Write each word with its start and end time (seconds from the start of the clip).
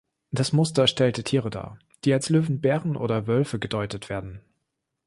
Das 0.31 0.51
Muster 0.51 0.87
stellte 0.87 1.23
Tiere 1.23 1.51
dar, 1.51 1.77
die 2.05 2.11
als 2.13 2.29
Löwen, 2.31 2.59
Bären 2.59 2.95
oder 2.97 3.27
Wölfe 3.27 3.59
gedeutet 3.59 4.09
werden. 4.09 4.41